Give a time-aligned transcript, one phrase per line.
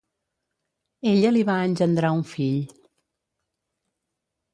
[1.11, 2.59] Ella li va engendrar un fill.